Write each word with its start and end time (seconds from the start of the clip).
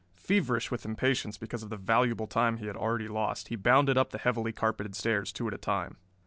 Feverish 0.17 0.71
with 0.71 0.83
impatience 0.83 1.37
because 1.37 1.61
of 1.61 1.69
the 1.69 1.77
valuable 1.77 2.25
time 2.25 2.57
he 2.57 2.65
had 2.65 2.75
already 2.75 3.07
lost, 3.07 3.49
he 3.49 3.55
bounded 3.55 3.99
up 3.99 4.09
the 4.09 4.17
heavily 4.17 4.51
carpeted 4.51 4.95
stairs 4.95 5.31
two 5.31 5.47
at 5.47 5.53
a 5.53 5.59
time. 5.59 5.95